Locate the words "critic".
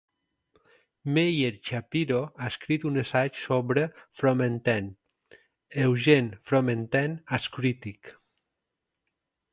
7.59-8.15